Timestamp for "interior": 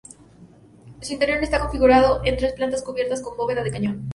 1.13-1.43